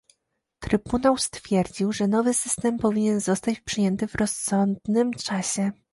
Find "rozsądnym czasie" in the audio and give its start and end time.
4.15-5.71